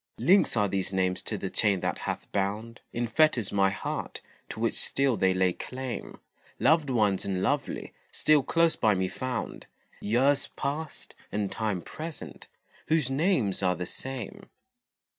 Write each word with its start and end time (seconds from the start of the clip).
Links 0.17 0.57
are 0.57 0.67
these 0.67 0.91
names 0.91 1.21
to 1.21 1.37
the 1.37 1.51
chain 1.51 1.79
that 1.81 1.99
hath 1.99 2.25
bound 2.31 2.81
In 2.91 3.05
fetters 3.05 3.51
my 3.51 3.69
heart, 3.69 4.19
to 4.49 4.59
which 4.59 4.73
still 4.73 5.15
they 5.15 5.31
lay 5.31 5.53
claim; 5.53 6.19
Loved 6.59 6.89
ones 6.89 7.23
and 7.23 7.43
lovely, 7.43 7.93
still 8.11 8.41
close 8.41 8.75
by 8.75 8.95
me 8.95 9.07
found, 9.07 9.67
Years 9.99 10.49
past, 10.57 11.13
and 11.31 11.51
time 11.51 11.83
present, 11.83 12.47
whose 12.87 13.11
names 13.11 13.61
are 13.61 13.75
the 13.75 13.85
same. 13.85 14.49